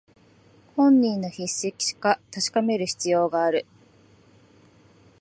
[0.75, 3.67] 本人の筆跡か確かめる必要がある